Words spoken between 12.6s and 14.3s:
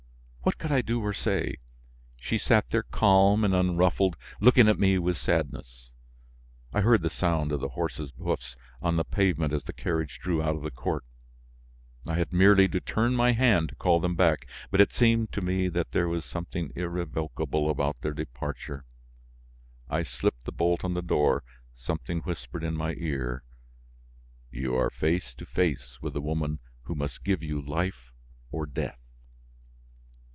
to turn my hand to call them